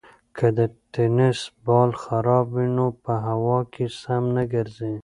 [0.37, 0.59] که د
[0.93, 4.93] تېنس بال خراب وي نو په هوا کې سم نه ګرځي.